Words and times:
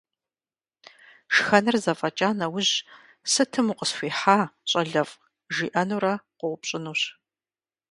Шхэныр 1.33 1.75
зэфӀэкӀа 1.83 2.29
нэужь, 2.37 2.73
сытым 3.31 3.67
укъысхуихьа, 3.71 4.37
щӀалэфӀ, 4.69 5.15
жиӀэнурэ 5.55 6.13
къоупщӀынущ. 6.39 7.01